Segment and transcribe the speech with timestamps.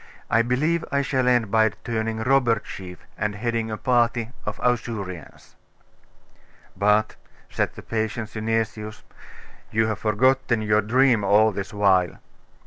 [0.31, 5.53] I believe I shall end by turning robber chief, and heading a party of Ausurians.'
[6.75, 7.15] 'But,'
[7.51, 9.03] said the patient Synesius
[9.71, 12.17] 'you have forgotten your dream all this while.